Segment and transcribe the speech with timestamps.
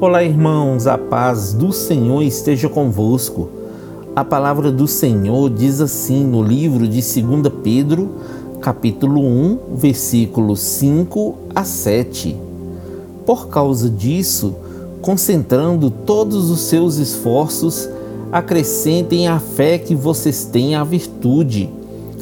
[0.00, 3.48] Olá, irmãos, a paz do Senhor esteja convosco.
[4.14, 8.10] A palavra do Senhor diz assim no livro de 2 Pedro,
[8.60, 12.36] capítulo 1, versículos 5 a 7.
[13.24, 14.56] Por causa disso,
[15.00, 17.88] concentrando todos os seus esforços,
[18.32, 21.70] acrescentem à fé que vocês têm a virtude,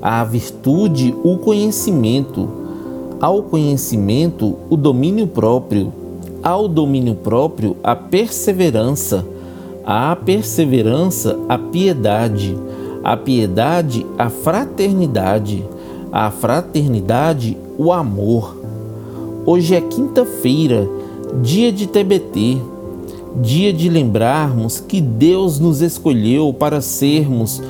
[0.00, 2.48] à virtude o conhecimento,
[3.20, 6.05] ao conhecimento o domínio próprio
[6.46, 9.26] ao domínio próprio a perseverança,
[9.84, 12.56] à perseverança a piedade,
[13.02, 15.64] a piedade a fraternidade,
[16.12, 18.56] a fraternidade o amor.
[19.44, 20.88] Hoje é quinta-feira,
[21.42, 22.58] dia de TBT,
[23.42, 27.60] dia de lembrarmos que Deus nos escolheu para sermos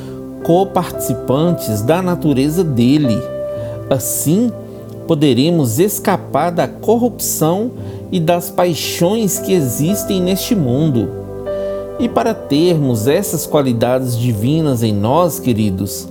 [0.44, 3.18] coparticipantes da natureza dele.
[3.88, 4.52] Assim,
[5.06, 7.70] poderemos escapar da corrupção
[8.10, 11.08] e das paixões que existem neste mundo.
[11.98, 16.06] E para termos essas qualidades divinas em nós, queridos,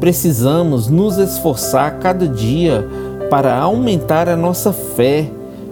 [0.00, 2.86] precisamos nos esforçar cada dia
[3.30, 5.30] para aumentar a nossa fé,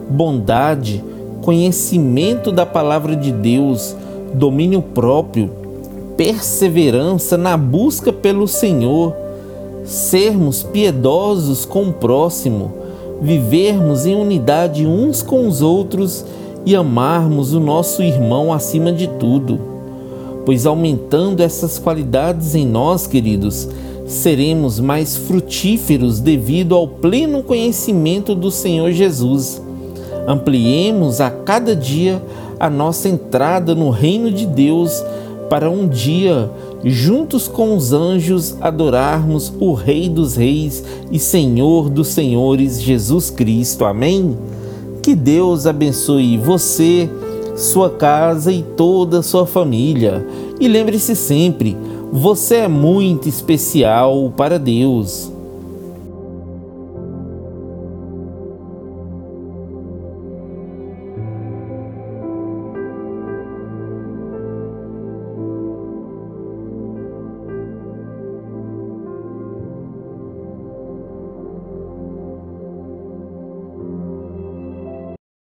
[0.09, 1.03] bondade,
[1.42, 3.97] conhecimento da palavra de Deus,
[4.34, 5.50] domínio próprio,
[6.17, 9.14] perseverança na busca pelo Senhor,
[9.84, 12.86] sermos piedosos com o próximo
[13.20, 16.25] vivermos em unidade uns com os outros
[16.64, 19.59] e amarmos o nosso irmão acima de tudo.
[20.45, 23.69] Pois aumentando essas qualidades em nós, queridos,
[24.06, 29.61] seremos mais frutíferos devido ao pleno conhecimento do Senhor Jesus.
[30.27, 32.22] Ampliemos a cada dia
[32.59, 35.05] a nossa entrada no reino de Deus
[35.49, 36.51] para um dia
[36.85, 43.85] juntos com os anjos, adorarmos o Rei dos Reis e Senhor dos Senhores, Jesus Cristo.
[43.85, 44.37] Amém?
[45.03, 47.09] Que Deus abençoe você,
[47.56, 50.27] sua casa e toda a sua família.
[50.61, 51.77] E lembre-se sempre,
[52.12, 55.36] você é muito especial para Deus.